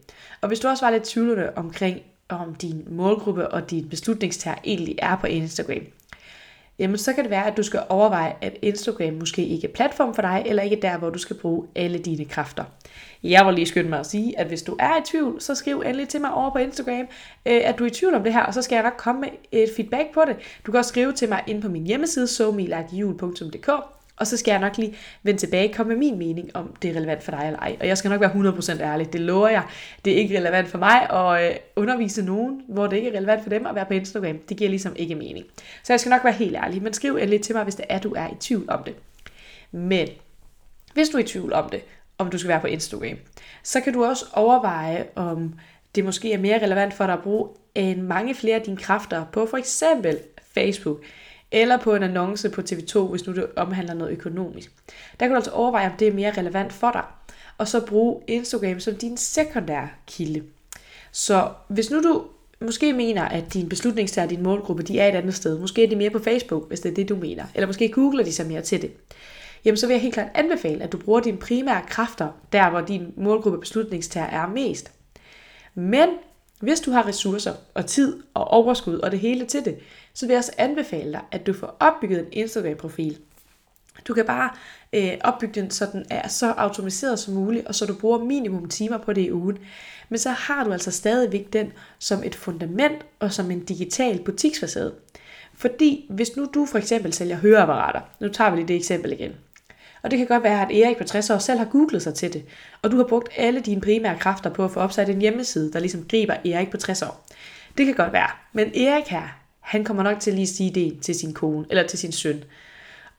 og 0.41 0.49
hvis 0.49 0.61
du 0.61 0.69
også 0.69 0.85
var 0.85 0.91
lidt 0.91 1.05
tvivlende 1.05 1.53
omkring, 1.57 2.01
om 2.29 2.55
din 2.55 2.85
målgruppe 2.91 3.49
og 3.49 3.71
din 3.71 3.89
beslutningstager 3.89 4.57
egentlig 4.65 4.95
er 4.99 5.17
på 5.17 5.27
Instagram, 5.27 5.83
jamen 6.79 6.99
så 6.99 7.13
kan 7.13 7.25
det 7.25 7.31
være, 7.31 7.47
at 7.47 7.57
du 7.57 7.63
skal 7.63 7.83
overveje, 7.89 8.35
at 8.41 8.57
Instagram 8.63 9.13
måske 9.13 9.47
ikke 9.47 9.69
er 9.69 9.73
platform 9.73 10.15
for 10.15 10.23
dig, 10.23 10.43
eller 10.47 10.63
ikke 10.63 10.79
der, 10.83 10.99
hvor 10.99 11.11
du 11.11 11.19
skal 11.19 11.37
bruge 11.37 11.67
alle 11.75 11.99
dine 11.99 12.25
kræfter. 12.25 12.65
Jeg 13.23 13.47
vil 13.47 13.55
lige 13.55 13.67
skynde 13.67 13.89
mig 13.89 13.99
at 13.99 14.07
sige, 14.07 14.39
at 14.39 14.47
hvis 14.47 14.63
du 14.63 14.77
er 14.79 14.97
i 15.01 15.03
tvivl, 15.05 15.41
så 15.41 15.55
skriv 15.55 15.81
endelig 15.81 16.09
til 16.09 16.21
mig 16.21 16.35
over 16.35 16.51
på 16.51 16.59
Instagram, 16.59 17.07
at 17.45 17.69
øh, 17.69 17.79
du 17.79 17.85
er 17.85 17.89
i 17.89 17.91
tvivl 17.91 18.15
om 18.15 18.23
det 18.23 18.33
her, 18.33 18.43
og 18.43 18.55
så 18.55 18.63
skal 18.63 18.77
jeg 18.77 18.85
nok 18.85 18.97
komme 18.97 19.21
med 19.21 19.29
et 19.53 19.71
feedback 19.77 20.15
på 20.15 20.23
det. 20.27 20.37
Du 20.67 20.71
kan 20.71 20.79
også 20.79 20.89
skrive 20.89 21.13
til 21.13 21.29
mig 21.29 21.43
ind 21.47 21.63
på 21.63 21.69
min 21.69 21.87
hjemmeside, 21.87 22.27
somilagejul.dk, 22.27 23.71
og 24.17 24.27
så 24.27 24.37
skal 24.37 24.53
jeg 24.53 24.61
nok 24.61 24.77
lige 24.77 24.97
vende 25.23 25.41
tilbage 25.41 25.69
og 25.69 25.75
komme 25.75 25.89
med 25.89 25.99
min 25.99 26.19
mening, 26.19 26.57
om 26.57 26.77
det 26.83 26.91
er 26.91 26.95
relevant 26.95 27.23
for 27.23 27.31
dig 27.31 27.47
eller 27.47 27.59
ej. 27.59 27.77
Og 27.81 27.87
jeg 27.87 27.99
skal 27.99 28.11
nok 28.11 28.21
være 28.21 28.31
100% 28.31 28.83
ærlig, 28.83 29.13
det 29.13 29.21
lover 29.21 29.49
jeg. 29.49 29.63
Det 30.05 30.13
er 30.13 30.17
ikke 30.17 30.39
relevant 30.39 30.69
for 30.69 30.79
mig 30.79 31.11
at 31.11 31.51
øh, 31.51 31.57
undervise 31.77 32.23
nogen, 32.23 32.63
hvor 32.69 32.87
det 32.87 32.97
ikke 32.97 33.09
er 33.09 33.17
relevant 33.17 33.43
for 33.43 33.51
dem 33.51 33.67
at 33.67 33.75
være 33.75 33.87
på 33.87 33.95
Instagram. 33.95 34.39
Det 34.39 34.57
giver 34.57 34.71
ligesom 34.71 34.97
ikke 34.97 35.15
mening. 35.15 35.47
Så 35.83 35.93
jeg 35.93 36.01
skal 36.01 36.11
nok 36.11 36.25
være 36.25 36.33
helt 36.33 36.57
ærlig, 36.57 36.83
men 36.83 36.93
skriv 36.93 37.17
endelig 37.17 37.43
til 37.43 37.55
mig, 37.55 37.65
hvis 37.65 37.75
det 37.75 37.85
er, 37.89 37.99
du 37.99 38.15
er 38.17 38.27
i 38.27 38.35
tvivl 38.41 38.71
om 38.71 38.83
det. 38.85 38.95
Men 39.73 40.09
hvis 40.95 41.09
du 41.09 41.17
er 41.17 41.23
i 41.23 41.27
tvivl 41.27 41.53
om 41.53 41.71
det, 41.71 41.81
om 42.19 42.31
du 42.31 42.39
skal 42.39 42.49
være 42.49 42.61
på 42.61 42.67
Instagram, 42.67 43.17
så 43.63 43.81
kan 43.81 43.93
du 43.93 44.05
også 44.05 44.25
overveje, 44.33 45.07
om 45.15 45.55
det 45.95 46.05
måske 46.05 46.33
er 46.33 46.39
mere 46.39 46.63
relevant 46.63 46.95
for 46.95 47.05
dig 47.05 47.13
at 47.13 47.23
bruge 47.23 47.49
en 47.75 48.03
mange 48.03 48.35
flere 48.35 48.57
af 48.57 48.63
dine 48.63 48.77
kræfter 48.77 49.25
på 49.33 49.47
for 49.47 49.57
eksempel 49.57 50.19
Facebook, 50.55 51.05
eller 51.55 51.77
på 51.77 51.95
en 51.95 52.03
annonce 52.03 52.51
på 52.51 52.61
TV2, 52.61 52.99
hvis 52.99 53.27
nu 53.27 53.35
det 53.35 53.47
omhandler 53.57 53.95
noget 53.95 54.13
økonomisk. 54.13 54.73
Der 55.21 55.27
kan 55.27 55.31
du 55.31 55.37
altså 55.37 55.51
overveje, 55.51 55.87
om 55.87 55.97
det 55.99 56.09
er 56.09 56.13
mere 56.13 56.33
relevant 56.39 56.73
for 56.73 56.91
dig. 56.91 57.05
Og 57.59 57.69
så 57.69 57.87
bruge 57.87 58.21
Instagram 58.27 58.81
som 58.81 58.95
din 58.95 59.17
sekundære 59.17 59.89
kilde. 60.07 60.43
Så 61.13 61.49
hvis 61.69 61.91
nu 61.91 62.03
du 62.03 62.25
måske 62.61 62.93
mener, 62.93 63.23
at 63.23 63.55
din 63.55 63.69
beslutningstager, 63.69 64.29
din 64.29 64.43
målgruppe, 64.43 64.83
de 64.83 64.99
er 64.99 65.09
et 65.09 65.15
andet 65.15 65.35
sted. 65.35 65.59
Måske 65.59 65.85
er 65.85 65.89
de 65.89 65.97
mere 65.97 66.11
på 66.11 66.19
Facebook, 66.19 66.69
hvis 66.69 66.81
det 66.81 66.91
er 66.91 66.95
det, 66.95 67.09
du 67.09 67.17
mener. 67.17 67.45
Eller 67.55 67.67
måske 67.67 67.89
googler 67.89 68.25
de 68.25 68.33
sig 68.33 68.47
mere 68.47 68.63
til 68.63 68.83
det. 68.83 68.91
Jamen 69.65 69.77
så 69.77 69.87
vil 69.87 69.95
jeg 69.95 70.03
helt 70.03 70.15
klart 70.15 70.31
anbefale, 70.35 70.85
at 70.85 70.93
du 70.93 70.99
bruger 70.99 71.21
dine 71.21 71.39
primære 71.39 71.83
kræfter, 71.89 72.29
der 72.53 72.71
hvor 72.71 72.81
din 72.81 73.13
målgruppe 73.17 73.61
beslutningstager 73.61 74.27
er 74.27 74.47
mest. 74.47 74.93
Men 75.75 76.09
hvis 76.61 76.81
du 76.81 76.91
har 76.91 77.07
ressourcer 77.07 77.53
og 77.75 77.87
tid 77.87 78.23
og 78.35 78.49
overskud 78.49 78.99
og 78.99 79.11
det 79.11 79.21
hele 79.21 79.45
til 79.45 79.65
det, 79.65 79.79
så 80.15 80.27
vil 80.27 80.33
jeg 80.33 80.39
også 80.39 80.53
anbefale 80.59 81.13
dig, 81.13 81.21
at 81.33 81.47
du 81.47 81.53
får 81.53 81.77
opbygget 81.81 82.21
en 82.21 82.33
Instagram-profil. 82.33 83.19
Du 84.09 84.15
kan 84.15 84.25
bare 84.25 84.51
øh, 84.93 85.13
opbygge 85.25 85.61
den, 85.61 85.71
så 85.71 85.89
den 85.93 86.05
er 86.11 86.29
så 86.29 86.51
automatiseret 86.51 87.19
som 87.19 87.35
muligt, 87.35 87.67
og 87.67 87.75
så 87.75 87.87
du 87.87 87.95
bruger 87.95 88.19
minimum 88.19 88.69
timer 88.69 88.99
på 88.99 89.13
det 89.13 89.23
i 89.23 89.33
ugen. 89.33 89.59
Men 90.09 90.19
så 90.19 90.31
har 90.31 90.65
du 90.65 90.73
altså 90.73 90.91
stadigvæk 90.91 91.53
den 91.53 91.73
som 91.99 92.23
et 92.25 92.35
fundament 92.35 93.07
og 93.19 93.33
som 93.33 93.51
en 93.51 93.65
digital 93.65 94.23
butiksfacade. 94.25 94.95
Fordi 95.55 96.07
hvis 96.11 96.37
nu 96.37 96.49
du 96.55 96.67
for 96.67 96.79
eksempel 96.79 97.13
sælger 97.13 97.37
høreapparater, 97.37 98.01
nu 98.21 98.29
tager 98.29 98.51
vi 98.51 98.57
lige 98.57 98.69
det 98.69 98.77
eksempel 98.77 99.13
igen, 99.13 99.33
og 100.05 100.11
det 100.11 100.19
kan 100.19 100.27
godt 100.27 100.43
være, 100.43 100.63
at 100.63 100.77
Erik 100.77 100.97
på 100.97 101.05
60 101.05 101.31
år 101.31 101.39
selv 101.39 101.59
har 101.59 101.65
googlet 101.65 102.03
sig 102.03 102.15
til 102.15 102.33
det, 102.33 102.45
og 102.83 102.91
du 102.91 102.97
har 102.97 103.05
brugt 103.05 103.29
alle 103.37 103.61
dine 103.61 103.81
primære 103.81 104.19
kræfter 104.19 104.51
på 104.51 104.65
at 104.65 104.71
få 104.71 104.81
opsat 104.81 105.09
en 105.09 105.21
hjemmeside, 105.21 105.73
der 105.73 105.79
ligesom 105.79 106.05
griber 106.09 106.35
Erik 106.35 106.71
på 106.71 106.77
60 106.77 107.03
år. 107.03 107.27
Det 107.79 107.87
kan 107.87 107.95
godt 107.95 108.13
være. 108.13 108.31
Men 108.53 108.67
Erik 108.67 109.07
her, 109.07 109.44
han 109.65 109.85
kommer 109.85 110.03
nok 110.03 110.21
til 110.21 110.35
lige 110.35 110.43
at 110.43 110.49
sige 110.49 110.71
det 110.71 110.99
til 111.01 111.15
sin 111.15 111.35
kone, 111.35 111.67
eller 111.71 111.87
til 111.87 111.99
sin 111.99 112.13
søn. 112.13 112.45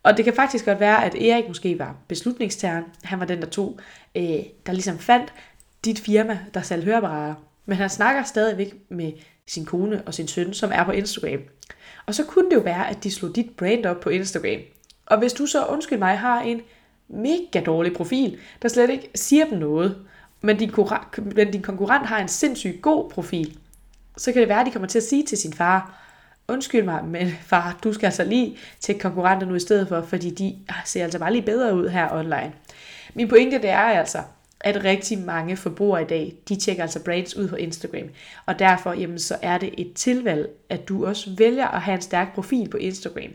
Og 0.04 0.18
det 0.18 0.26
kan 0.26 0.34
faktisk 0.34 0.66
godt 0.66 0.80
være, 0.80 1.06
at 1.06 1.16
Erik 1.16 1.48
måske 1.48 1.80
var 1.80 1.96
beslutningstageren. 2.08 2.84
Han 3.04 3.20
var 3.20 3.26
den, 3.26 3.42
der 3.42 3.48
tog, 3.48 3.80
øh, 4.16 4.24
der 4.66 4.72
ligesom 4.72 5.00
fandt 5.00 5.34
dit 5.86 6.00
firma, 6.00 6.40
der 6.54 6.62
salg 6.62 6.84
høreapparater. 6.84 7.36
Men 7.66 7.78
han 7.78 7.90
snakker 7.90 8.24
stadigvæk 8.24 8.76
med 8.90 9.12
sin 9.48 9.66
kone 9.66 10.04
og 10.06 10.14
sin 10.14 10.28
søn, 10.28 10.54
som 10.54 10.72
er 10.74 10.84
på 10.84 10.92
Instagram. 10.92 11.40
Og 12.06 12.16
så 12.16 12.24
kunne 12.24 12.50
det 12.50 12.56
jo 12.56 12.62
være, 12.62 12.90
at 12.90 13.04
de 13.04 13.12
slog 13.12 13.36
dit 13.36 13.50
brand 13.58 13.86
op 13.86 14.00
på 14.00 14.10
Instagram. 14.10 14.62
Og 15.06 15.20
hvis 15.20 15.34
du 15.34 15.46
så, 15.46 15.66
undskyld 15.66 16.00
mig, 16.00 16.18
har 16.18 16.42
en 16.42 16.62
mega 17.08 17.62
dårlig 17.66 17.94
profil, 17.94 18.38
der 18.62 18.68
slet 18.68 18.90
ikke 18.90 19.10
siger 19.16 19.46
dem 19.46 19.58
noget, 19.58 20.06
men 20.42 20.58
din, 20.58 20.72
men 21.36 21.52
din 21.52 21.62
konkurrent 21.62 22.08
har 22.08 22.20
en 22.20 22.28
sindssygt 22.28 22.82
god 22.82 23.10
profil, 23.10 23.58
så 24.18 24.32
kan 24.32 24.42
det 24.42 24.50
være, 24.50 24.60
at 24.60 24.66
de 24.66 24.72
kommer 24.72 24.88
til 24.88 25.00
at 25.00 25.04
sige 25.04 25.24
til 25.24 25.38
sin 25.38 25.54
far, 25.54 26.05
undskyld 26.48 26.84
mig, 26.84 27.06
men 27.06 27.28
far, 27.50 27.80
du 27.84 27.94
skal 27.94 28.06
altså 28.06 28.24
lige 28.24 28.58
til 28.80 29.00
konkurrenter 29.00 29.48
nu 29.48 29.56
i 29.56 29.60
stedet 29.60 29.88
for, 29.88 30.02
fordi 30.02 30.30
de 30.30 30.56
ser 30.86 31.04
altså 31.04 31.20
bare 31.20 31.32
lige 31.32 31.46
bedre 31.46 31.76
ud 31.76 31.90
her 31.90 32.10
online. 32.12 32.54
Min 33.14 33.28
pointe 33.28 33.58
det 33.58 33.70
er 33.70 33.78
altså, 33.78 34.20
at 34.62 34.84
rigtig 34.84 35.20
mange 35.20 35.58
forbrugere 35.58 36.02
i 36.02 36.06
dag, 36.06 36.34
de 36.50 36.56
tjekker 36.56 36.84
altså 36.84 37.04
brands 37.04 37.36
ud 37.36 37.48
på 37.48 37.56
Instagram. 37.56 38.10
Og 38.46 38.60
derfor 38.60 38.94
jamen, 38.94 39.20
så 39.20 39.38
er 39.42 39.58
det 39.58 39.74
et 39.78 39.94
tilvalg, 39.94 40.50
at 40.70 40.88
du 40.90 41.06
også 41.06 41.30
vælger 41.38 41.68
at 41.68 41.82
have 41.82 41.96
en 41.96 42.02
stærk 42.02 42.34
profil 42.36 42.70
på 42.70 42.78
Instagram. 42.78 43.32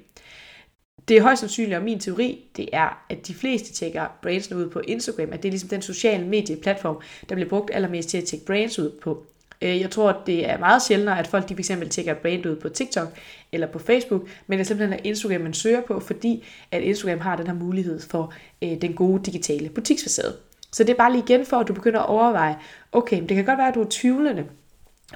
Det 1.08 1.16
er 1.16 1.22
højst 1.22 1.40
sandsynligt, 1.40 1.76
og 1.76 1.84
min 1.84 2.00
teori, 2.00 2.44
det 2.56 2.68
er, 2.72 3.04
at 3.08 3.26
de 3.26 3.34
fleste 3.34 3.72
tjekker 3.72 4.06
brands 4.22 4.52
ud 4.52 4.70
på 4.70 4.80
Instagram, 4.80 5.32
at 5.32 5.42
det 5.42 5.48
er 5.48 5.52
ligesom 5.52 5.68
den 5.68 5.82
sociale 5.82 6.26
medieplatform, 6.26 7.00
der 7.28 7.34
bliver 7.34 7.48
brugt 7.48 7.70
allermest 7.74 8.08
til 8.08 8.18
at 8.18 8.24
tjekke 8.24 8.46
brands 8.46 8.78
ud 8.78 8.90
på. 9.02 9.26
Øh, 9.62 9.80
jeg 9.80 9.90
tror, 9.90 10.22
det 10.26 10.50
er 10.50 10.58
meget 10.58 10.82
sjældent, 10.82 11.18
at 11.18 11.26
folk 11.26 11.48
de 11.48 11.56
fx 11.56 11.70
tjekker 11.90 12.14
brand 12.14 12.46
ud 12.46 12.56
på 12.56 12.68
TikTok 12.68 13.08
eller 13.52 13.66
på 13.66 13.78
Facebook, 13.78 14.28
men 14.46 14.58
det 14.58 14.64
er 14.64 14.66
simpelthen 14.66 14.98
at 14.98 15.06
Instagram, 15.06 15.40
man 15.40 15.54
søger 15.54 15.80
på, 15.80 16.00
fordi 16.00 16.44
at 16.70 16.82
Instagram 16.82 17.20
har 17.20 17.36
den 17.36 17.46
her 17.46 17.54
mulighed 17.54 18.00
for 18.00 18.32
øh, 18.62 18.80
den 18.80 18.92
gode 18.92 19.24
digitale 19.24 19.68
butiksfacade. 19.68 20.36
Så 20.72 20.84
det 20.84 20.90
er 20.92 20.96
bare 20.96 21.12
lige 21.12 21.24
igen 21.28 21.46
for, 21.46 21.56
at 21.56 21.68
du 21.68 21.74
begynder 21.74 22.00
at 22.00 22.06
overveje, 22.06 22.56
okay, 22.92 23.20
det 23.20 23.36
kan 23.36 23.44
godt 23.44 23.58
være, 23.58 23.68
at 23.68 23.74
du 23.74 23.80
er 23.80 23.86
tvivlende 23.90 24.44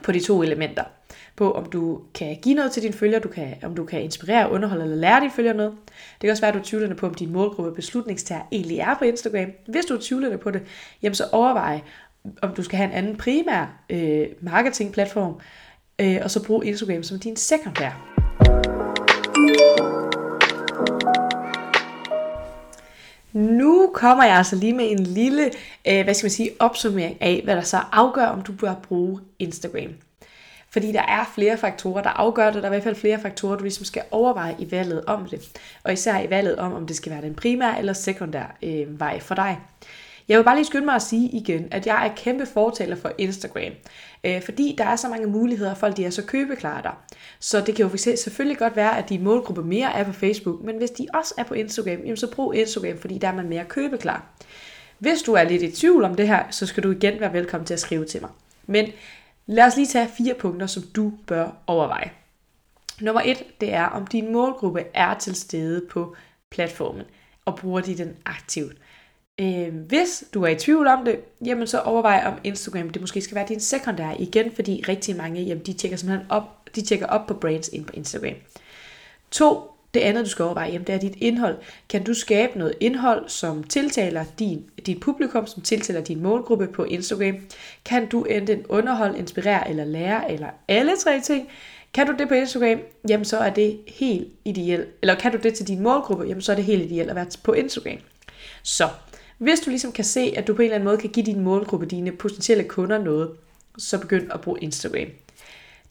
på 0.03 0.13
de 0.13 0.21
to 0.21 0.43
elementer. 0.43 0.85
På 1.37 1.53
om 1.53 1.67
du 1.67 2.01
kan 2.15 2.37
give 2.43 2.55
noget 2.55 2.73
til 2.73 2.83
dine 2.83 2.95
følgere, 2.95 3.21
du 3.21 3.29
kan, 3.29 3.55
om 3.63 3.75
du 3.75 3.85
kan 3.85 4.03
inspirere, 4.03 4.51
underholde 4.51 4.85
eller 4.85 4.97
lære 4.97 5.21
dine 5.21 5.33
følgere 5.33 5.55
noget. 5.55 5.73
Det 6.15 6.21
kan 6.21 6.31
også 6.31 6.43
være, 6.43 6.49
at 6.49 6.55
du 6.55 6.59
er 6.59 6.65
tvivlende 6.65 6.97
på, 6.97 7.07
om 7.07 7.15
din 7.15 7.33
målgruppe 7.33 7.75
beslutningstager 7.75 8.43
egentlig 8.53 8.79
er 8.79 8.95
på 8.99 9.05
Instagram. 9.05 9.51
Hvis 9.67 9.85
du 9.85 9.95
er 9.95 9.99
tvivlende 10.01 10.39
på 10.39 10.51
det, 10.51 10.63
jamen 11.03 11.15
så 11.15 11.25
overvej, 11.33 11.81
om 12.43 12.55
du 12.55 12.63
skal 12.63 12.77
have 12.77 12.91
en 12.91 12.97
anden 12.97 13.17
primær 13.17 13.85
øh, 13.91 14.27
marketingplatform, 14.41 15.41
øh, 15.99 16.19
og 16.23 16.31
så 16.31 16.45
brug 16.45 16.65
Instagram 16.65 17.03
som 17.03 17.19
din 17.19 17.37
sekundær. 17.37 18.11
Nu 23.33 23.91
kommer 23.95 24.25
jeg 24.25 24.37
altså 24.37 24.57
lige 24.57 24.73
med 24.73 24.91
en 24.91 24.99
lille, 24.99 25.51
øh, 25.89 26.05
hvad 26.05 26.15
skal 26.15 26.25
man 26.25 26.31
sige, 26.31 26.51
opsummering 26.59 27.23
af, 27.23 27.41
hvad 27.45 27.57
der 27.57 27.63
så 27.63 27.79
afgør, 27.93 28.27
om 28.27 28.43
du 28.43 28.53
bør 28.53 28.75
bruge 28.75 29.21
Instagram. 29.39 29.93
Fordi 30.71 30.93
der 30.93 31.03
er 31.03 31.33
flere 31.35 31.59
faktorer, 31.59 32.03
der 32.03 32.11
afgør 32.11 32.51
det. 32.51 32.55
Der 32.55 32.61
er 32.63 32.67
i 32.67 32.69
hvert 32.69 32.83
fald 32.83 32.95
flere 32.95 33.21
faktorer, 33.21 33.57
du 33.57 33.63
ligesom 33.63 33.85
skal 33.85 34.03
overveje 34.11 34.57
i 34.59 34.71
valget 34.71 35.05
om 35.05 35.27
det. 35.31 35.41
Og 35.85 35.93
især 35.93 36.21
i 36.21 36.31
valget 36.31 36.57
om, 36.57 36.73
om 36.73 36.87
det 36.87 36.97
skal 36.97 37.13
være 37.13 37.23
den 37.23 37.35
primære 37.35 37.79
eller 37.79 37.93
sekundær 37.93 38.57
øh, 38.63 39.01
vej 39.01 39.21
for 39.21 39.35
dig. 39.35 39.59
Jeg 40.29 40.39
vil 40.39 40.45
bare 40.45 40.57
lige 40.57 40.67
skynde 40.67 40.85
mig 40.85 40.95
at 40.95 41.03
sige 41.03 41.29
igen, 41.29 41.69
at 41.71 41.87
jeg 41.87 42.07
er 42.07 42.15
kæmpe 42.17 42.47
fortaler 42.47 42.97
for 42.97 43.13
Instagram. 43.19 43.73
Øh, 44.25 44.43
fordi 44.43 44.75
der 44.79 44.85
er 44.85 44.97
så 44.97 45.09
mange 45.09 45.27
muligheder, 45.27 45.71
og 45.71 45.77
folk 45.77 45.97
de 45.97 46.05
er 46.05 46.11
så 46.11 46.23
købeklare 46.23 46.83
der. 46.83 47.05
Så 47.41 47.61
det 47.61 47.75
kan 47.75 47.87
jo 47.87 47.97
selvfølgelig 47.97 48.59
godt 48.59 48.77
være, 48.77 48.99
at 48.99 49.09
din 49.09 49.25
målgruppe 49.25 49.63
mere 49.63 49.93
er 49.95 50.05
på 50.05 50.13
Facebook, 50.13 50.65
men 50.65 50.77
hvis 50.77 50.91
de 50.91 51.07
også 51.15 51.35
er 51.39 51.45
på 51.45 51.55
Instagram, 51.55 51.99
jamen 51.99 52.17
så 52.17 52.31
brug 52.31 52.55
Instagram, 52.55 52.99
fordi 52.99 53.19
der 53.19 53.29
er 53.29 53.35
man 53.35 53.49
mere 53.49 53.65
købeklar. 53.65 54.27
Hvis 54.99 55.23
du 55.23 55.33
er 55.33 55.45
lidt 55.45 55.63
i 55.63 55.71
tvivl 55.71 56.05
om 56.05 56.15
det 56.15 56.29
her, 56.29 56.45
så 56.51 56.67
skal 56.67 56.83
du 56.83 56.91
igen 56.91 57.21
være 57.21 57.33
velkommen 57.33 57.67
til 57.67 57.75
at 57.75 57.81
skrive 57.81 58.05
til 58.05 58.21
mig. 58.21 58.31
Men 58.67 58.87
lad 59.47 59.65
os 59.65 59.77
lige 59.77 59.87
tage 59.87 60.09
fire 60.19 60.35
punkter, 60.35 60.67
som 60.67 60.83
du 60.83 61.13
bør 61.27 61.49
overveje. 61.67 62.11
Nummer 63.01 63.23
et, 63.25 63.61
det 63.61 63.73
er, 63.73 63.85
om 63.85 64.07
din 64.07 64.33
målgruppe 64.33 64.85
er 64.95 65.19
til 65.19 65.35
stede 65.35 65.83
på 65.91 66.17
platformen, 66.51 67.05
og 67.45 67.57
bruger 67.57 67.81
de 67.81 67.99
den 67.99 68.17
aktivt. 68.27 68.77
Øh, 69.41 69.75
hvis 69.75 70.25
du 70.35 70.43
er 70.43 70.49
i 70.49 70.55
tvivl 70.55 70.87
om 70.87 71.05
det, 71.05 71.21
jamen 71.45 71.67
så 71.67 71.81
overvej 71.81 72.23
om 72.27 72.35
Instagram 72.45 72.91
det 72.91 73.01
måske 73.01 73.21
skal 73.21 73.35
være 73.35 73.47
din 73.49 73.61
sekundære 73.61 74.21
igen, 74.21 74.53
fordi 74.55 74.85
rigtig 74.89 75.17
mange, 75.17 75.43
jamen 75.43 75.67
de 75.67 75.73
tjekker 75.73 75.97
simpelthen 75.97 76.31
op, 76.31 76.69
de 76.75 76.83
tjekker 76.83 77.07
op 77.07 77.27
på 77.27 77.35
brands 77.35 77.69
ind 77.69 77.85
på 77.85 77.93
Instagram. 77.97 78.35
To, 79.31 79.61
det 79.95 80.01
andet 80.01 80.25
du 80.25 80.31
skal 80.31 80.45
overveje, 80.45 80.71
jamen 80.73 80.87
det 80.87 80.95
er 80.95 80.99
dit 80.99 81.17
indhold. 81.17 81.59
Kan 81.89 82.05
du 82.05 82.15
skabe 82.15 82.59
noget 82.59 82.75
indhold, 82.81 83.29
som 83.29 83.65
tiltaler 83.65 84.25
din, 84.39 84.65
dit 84.87 85.01
publikum, 85.01 85.47
som 85.47 85.63
tiltaler 85.63 86.01
din 86.01 86.23
målgruppe 86.23 86.67
på 86.67 86.85
Instagram? 86.85 87.37
Kan 87.85 88.09
du 88.09 88.23
enten 88.23 88.67
underholde, 88.69 89.19
inspirere 89.19 89.71
eller 89.71 89.85
lære, 89.85 90.33
eller 90.33 90.49
alle 90.69 90.93
tre 90.97 91.21
ting? 91.21 91.49
Kan 91.95 92.07
du 92.07 92.15
det 92.19 92.29
på 92.29 92.35
Instagram, 92.35 92.79
jamen 93.09 93.25
så 93.25 93.39
er 93.39 93.51
det 93.51 93.79
helt 93.89 94.29
ideelt. 94.45 94.89
Eller 95.03 95.15
kan 95.15 95.33
du 95.33 95.39
det 95.43 95.55
til 95.55 95.69
din 95.69 95.81
målgruppe, 95.81 96.25
jamen 96.25 96.43
så 96.43 96.53
er 96.53 96.57
det 96.57 96.65
helt 96.65 96.83
ideelt 96.83 97.11
at 97.11 97.17
være 97.17 97.27
på 97.43 97.53
Instagram. 97.53 97.99
Så 98.63 98.89
hvis 99.45 99.61
du 99.61 99.71
ligesom 99.71 99.93
kan 99.93 100.05
se, 100.05 100.35
at 100.37 100.47
du 100.47 100.55
på 100.55 100.63
en 100.63 100.65
eller 100.65 100.75
anden 100.75 100.85
måde 100.85 100.99
kan 100.99 101.11
give 101.11 101.27
din 101.27 101.41
målgruppe, 101.41 101.87
dine 101.87 102.13
potentielle 102.13 102.65
kunder 102.65 102.99
noget, 102.99 103.31
så 103.79 104.01
begynd 104.01 104.33
at 104.33 104.41
bruge 104.41 104.59
Instagram. 104.61 105.09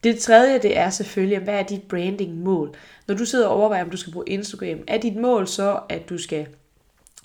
Det 0.04 0.20
tredje, 0.20 0.60
det 0.60 0.78
er 0.78 0.90
selvfølgelig, 0.90 1.40
hvad 1.40 1.54
er 1.54 1.64
dit 1.64 1.82
branding-mål? 1.84 2.76
Når 3.08 3.16
du 3.16 3.26
sidder 3.26 3.48
og 3.48 3.56
overvejer, 3.56 3.84
om 3.84 3.90
du 3.90 3.98
skal 3.98 4.14
bruge 4.14 4.30
Instagram, 4.30 4.80
er 4.88 4.98
dit 4.98 5.16
mål 5.16 5.48
så, 5.48 5.80
at 5.90 6.10
du 6.10 6.18
skal 6.18 6.48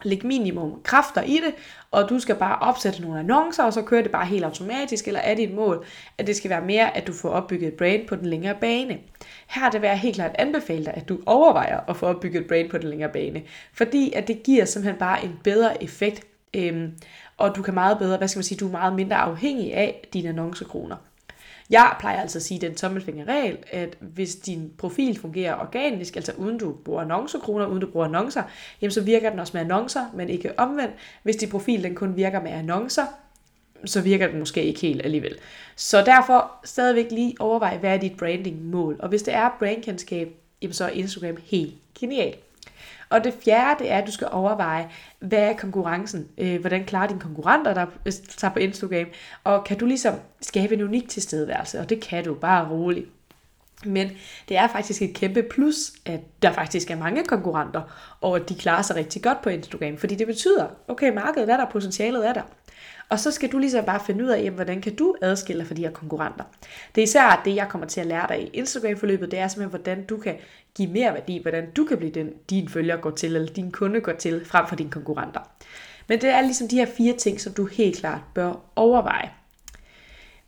lægge 0.02 0.26
minimum 0.26 0.80
kræfter 0.82 1.22
i 1.22 1.34
det, 1.34 1.54
og 1.90 2.08
du 2.08 2.18
skal 2.18 2.34
bare 2.34 2.58
opsætte 2.58 3.02
nogle 3.02 3.18
annoncer, 3.18 3.64
og 3.64 3.72
så 3.72 3.82
kører 3.82 4.02
det 4.02 4.12
bare 4.12 4.26
helt 4.26 4.44
automatisk, 4.44 5.06
eller 5.06 5.20
er 5.20 5.34
dit 5.34 5.54
mål, 5.54 5.86
at 6.18 6.26
det 6.26 6.36
skal 6.36 6.50
være 6.50 6.64
mere, 6.64 6.96
at 6.96 7.06
du 7.06 7.12
får 7.12 7.28
opbygget 7.28 7.68
et 7.68 7.74
brand 7.74 8.08
på 8.08 8.16
den 8.16 8.26
længere 8.26 8.54
bane. 8.60 8.98
Her 9.46 9.70
det 9.70 9.82
det 9.82 9.88
jeg 9.88 9.98
helt 9.98 10.14
klart 10.14 10.34
anbefale 10.38 10.84
dig, 10.84 10.94
at 10.94 11.08
du 11.08 11.18
overvejer 11.26 11.80
at 11.88 11.96
få 11.96 12.06
opbygget 12.06 12.40
et 12.40 12.48
brand 12.48 12.70
på 12.70 12.78
den 12.78 12.90
længere 12.90 13.12
bane, 13.12 13.42
fordi 13.72 14.12
at 14.12 14.28
det 14.28 14.42
giver 14.42 14.64
simpelthen 14.64 14.98
bare 14.98 15.24
en 15.24 15.40
bedre 15.44 15.82
effekt, 15.82 16.26
øhm, 16.54 16.92
og 17.36 17.56
du 17.56 17.62
kan 17.62 17.74
meget 17.74 17.98
bedre, 17.98 18.16
hvad 18.18 18.28
skal 18.28 18.38
man 18.38 18.44
sige, 18.44 18.58
du 18.58 18.66
er 18.66 18.72
meget 18.72 18.94
mindre 18.94 19.16
afhængig 19.16 19.74
af 19.74 20.08
dine 20.12 20.28
annoncekroner. 20.28 20.96
Jeg 21.70 21.96
plejer 22.00 22.20
altså 22.20 22.38
at 22.38 22.42
sige 22.42 22.60
den 22.60 22.74
tommelfingerregel, 22.74 23.58
at 23.70 23.96
hvis 24.00 24.36
din 24.36 24.72
profil 24.78 25.18
fungerer 25.20 25.60
organisk, 25.60 26.16
altså 26.16 26.32
uden 26.38 26.58
du 26.58 26.72
bruger 26.72 27.02
annoncekroner, 27.02 27.66
uden 27.66 27.80
du 27.80 27.86
bruger 27.86 28.06
annoncer, 28.06 28.42
jamen 28.82 28.90
så 28.90 29.00
virker 29.00 29.30
den 29.30 29.38
også 29.38 29.50
med 29.54 29.60
annoncer, 29.60 30.04
men 30.14 30.28
ikke 30.28 30.58
omvendt. 30.58 30.94
Hvis 31.22 31.36
din 31.36 31.48
profil 31.48 31.82
den 31.82 31.94
kun 31.94 32.16
virker 32.16 32.42
med 32.42 32.50
annoncer, 32.50 33.06
så 33.84 34.00
virker 34.00 34.28
den 34.28 34.38
måske 34.38 34.62
ikke 34.62 34.80
helt 34.80 35.04
alligevel. 35.04 35.36
Så 35.76 36.02
derfor 36.02 36.52
stadigvæk 36.64 37.10
lige 37.10 37.34
overvej, 37.40 37.76
hvad 37.76 37.94
er 37.94 37.96
dit 37.96 38.16
branding-mål. 38.16 38.96
Og 38.98 39.08
hvis 39.08 39.22
det 39.22 39.34
er 39.34 39.56
brandkendskab, 39.58 40.28
jamen 40.62 40.74
så 40.74 40.84
er 40.84 40.88
Instagram 40.88 41.36
helt 41.44 41.74
genialt. 42.00 42.38
Og 43.10 43.24
det 43.24 43.34
fjerde, 43.44 43.84
det 43.84 43.90
er, 43.92 43.98
at 43.98 44.06
du 44.06 44.12
skal 44.12 44.28
overveje, 44.30 44.90
hvad 45.20 45.38
er 45.38 45.56
konkurrencen? 45.56 46.28
Øh, 46.38 46.60
hvordan 46.60 46.84
klarer 46.84 47.06
dine 47.06 47.20
konkurrenter 47.20 47.74
der 47.74 47.86
tager 48.12 48.50
øh, 48.50 48.54
på 48.54 48.58
Instagram? 48.58 49.06
Og 49.44 49.64
kan 49.64 49.78
du 49.78 49.86
ligesom 49.86 50.14
skabe 50.40 50.74
en 50.74 50.82
unik 50.82 51.08
tilstedeværelse? 51.08 51.80
Og 51.80 51.88
det 51.88 52.02
kan 52.02 52.24
du, 52.24 52.34
bare 52.34 52.70
roligt. 52.70 53.08
Men 53.84 54.10
det 54.48 54.56
er 54.56 54.68
faktisk 54.68 55.02
et 55.02 55.14
kæmpe 55.14 55.42
plus, 55.42 55.92
at 56.06 56.20
der 56.42 56.52
faktisk 56.52 56.90
er 56.90 56.96
mange 56.96 57.24
konkurrenter, 57.24 57.82
og 58.20 58.36
at 58.36 58.48
de 58.48 58.54
klarer 58.54 58.82
sig 58.82 58.96
rigtig 58.96 59.22
godt 59.22 59.42
på 59.42 59.50
Instagram. 59.50 59.96
Fordi 59.96 60.14
det 60.14 60.26
betyder, 60.26 60.66
okay, 60.88 61.12
markedet 61.12 61.50
er 61.50 61.56
der, 61.56 61.66
potentialet 61.70 62.28
er 62.28 62.32
der. 62.32 62.42
Og 63.08 63.20
så 63.20 63.30
skal 63.30 63.52
du 63.52 63.58
ligesom 63.58 63.84
bare 63.84 64.00
finde 64.06 64.24
ud 64.24 64.28
af, 64.28 64.38
jamen, 64.38 64.54
hvordan 64.54 64.80
kan 64.80 64.96
du 64.96 65.14
adskille 65.22 65.60
dig 65.60 65.66
fra 65.68 65.74
de 65.74 65.82
her 65.82 65.90
konkurrenter. 65.90 66.44
Det 66.94 67.00
er 67.00 67.02
især 67.02 67.42
det, 67.44 67.54
jeg 67.54 67.68
kommer 67.68 67.86
til 67.86 68.00
at 68.00 68.06
lære 68.06 68.26
dig 68.28 68.42
i 68.42 68.46
Instagram-forløbet, 68.46 69.30
det 69.30 69.38
er 69.38 69.48
simpelthen, 69.48 69.70
hvordan 69.70 70.06
du 70.06 70.16
kan 70.16 70.36
give 70.74 70.90
mere 70.90 71.14
værdi, 71.14 71.38
hvordan 71.42 71.70
du 71.70 71.84
kan 71.84 71.98
blive 71.98 72.12
den, 72.12 72.30
din 72.50 72.68
følger 72.68 72.96
går 72.96 73.10
til, 73.10 73.36
eller 73.36 73.52
din 73.52 73.72
kunde 73.72 74.00
går 74.00 74.12
til, 74.12 74.44
frem 74.44 74.66
for 74.68 74.76
dine 74.76 74.90
konkurrenter. 74.90 75.40
Men 76.08 76.20
det 76.20 76.30
er 76.30 76.40
ligesom 76.40 76.68
de 76.68 76.76
her 76.76 76.86
fire 76.96 77.16
ting, 77.16 77.40
som 77.40 77.52
du 77.52 77.66
helt 77.66 77.96
klart 77.96 78.20
bør 78.34 78.54
overveje. 78.76 79.30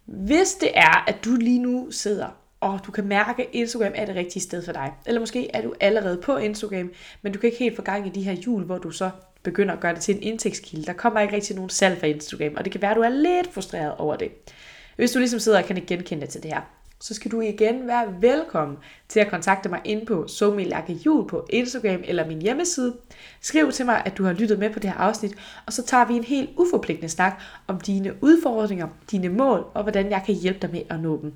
Hvis 0.06 0.54
det 0.54 0.70
er, 0.74 1.04
at 1.08 1.24
du 1.24 1.36
lige 1.36 1.58
nu 1.58 1.90
sidder 1.90 2.28
og 2.60 2.80
du 2.86 2.92
kan 2.92 3.06
mærke, 3.06 3.42
at 3.42 3.48
Instagram 3.52 3.92
er 3.94 4.06
det 4.06 4.16
rigtige 4.16 4.42
sted 4.42 4.64
for 4.64 4.72
dig. 4.72 4.92
Eller 5.06 5.20
måske 5.20 5.50
er 5.54 5.62
du 5.62 5.74
allerede 5.80 6.20
på 6.22 6.36
Instagram, 6.36 6.90
men 7.22 7.32
du 7.32 7.38
kan 7.38 7.46
ikke 7.46 7.58
helt 7.58 7.76
få 7.76 7.82
gang 7.82 8.06
i 8.06 8.10
de 8.10 8.22
her 8.22 8.32
jul, 8.32 8.64
hvor 8.64 8.78
du 8.78 8.90
så 8.90 9.10
begynder 9.42 9.74
at 9.74 9.80
gøre 9.80 9.94
det 9.94 10.02
til 10.02 10.16
en 10.16 10.22
indtægtskilde. 10.22 10.86
Der 10.86 10.92
kommer 10.92 11.20
ikke 11.20 11.34
rigtig 11.34 11.56
nogen 11.56 11.70
salg 11.70 12.00
fra 12.00 12.06
Instagram, 12.06 12.54
og 12.56 12.64
det 12.64 12.72
kan 12.72 12.82
være, 12.82 12.90
at 12.90 12.96
du 12.96 13.02
er 13.02 13.08
lidt 13.08 13.54
frustreret 13.54 13.94
over 13.98 14.16
det. 14.16 14.30
Hvis 14.96 15.10
du 15.10 15.18
ligesom 15.18 15.40
sidder 15.40 15.58
og 15.58 15.64
kan 15.64 15.76
ikke 15.76 15.88
genkende 15.88 16.26
til 16.26 16.42
det 16.42 16.52
her, 16.52 16.60
så 17.00 17.14
skal 17.14 17.30
du 17.30 17.40
igen 17.40 17.86
være 17.86 18.14
velkommen 18.20 18.76
til 19.08 19.20
at 19.20 19.30
kontakte 19.30 19.68
mig 19.68 19.80
ind 19.84 20.06
på 20.06 20.26
Jul 21.06 21.28
på 21.28 21.46
Instagram 21.50 22.00
eller 22.04 22.26
min 22.26 22.42
hjemmeside. 22.42 22.96
Skriv 23.40 23.72
til 23.72 23.86
mig, 23.86 24.02
at 24.04 24.18
du 24.18 24.24
har 24.24 24.32
lyttet 24.32 24.58
med 24.58 24.70
på 24.70 24.78
det 24.78 24.90
her 24.90 24.96
afsnit, 24.96 25.34
og 25.66 25.72
så 25.72 25.82
tager 25.86 26.04
vi 26.04 26.14
en 26.14 26.24
helt 26.24 26.50
uforpligtende 26.56 27.08
snak 27.08 27.42
om 27.66 27.80
dine 27.80 28.14
udfordringer, 28.20 28.88
dine 29.10 29.28
mål 29.28 29.66
og 29.74 29.82
hvordan 29.82 30.10
jeg 30.10 30.22
kan 30.26 30.34
hjælpe 30.34 30.58
dig 30.62 30.70
med 30.70 30.82
at 30.90 31.00
nå 31.00 31.20
dem. 31.22 31.34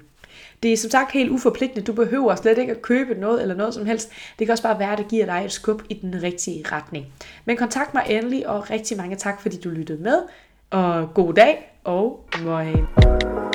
Det 0.65 0.73
er 0.73 0.77
som 0.77 0.91
sagt 0.91 1.13
helt 1.13 1.31
uforpligtende. 1.31 1.87
Du 1.87 1.93
behøver 1.93 2.35
slet 2.35 2.59
ikke 2.59 2.73
at 2.73 2.83
købe 2.83 3.15
noget 3.15 3.43
eller 3.43 3.55
noget 3.55 3.75
som 3.75 3.87
helst. 3.87 4.11
Det 4.39 4.47
kan 4.47 4.53
også 4.53 4.63
bare 4.63 4.79
være, 4.79 4.93
at 4.93 4.99
det 4.99 5.09
giver 5.09 5.27
dig 5.27 5.43
et 5.45 5.53
skub 5.53 5.83
i 5.89 5.95
den 5.95 6.23
rigtige 6.23 6.65
retning. 6.73 7.07
Men 7.45 7.57
kontakt 7.57 7.95
mig 7.95 8.05
endelig, 8.09 8.49
og 8.49 8.71
rigtig 8.71 8.97
mange 8.97 9.17
tak, 9.17 9.41
fordi 9.41 9.61
du 9.61 9.69
lyttede 9.69 10.03
med. 10.03 10.19
Og 10.71 11.15
god 11.15 11.35
dag, 11.35 11.79
og 11.85 12.29
morgen. 12.43 13.54